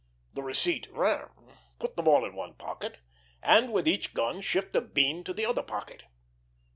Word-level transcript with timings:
The 0.33 0.41
receipt 0.41 0.87
ran: 0.91 1.29
Put 1.77 1.95
them 1.95 2.07
all 2.07 2.25
in 2.25 2.33
one 2.33 2.55
pocket, 2.55 2.97
and 3.43 3.71
with 3.71 3.87
each 3.87 4.15
gun 4.15 4.41
shift 4.41 4.75
a 4.75 4.81
bean 4.81 5.23
to 5.25 5.31
the 5.31 5.45
other 5.45 5.61
pocket. 5.61 6.05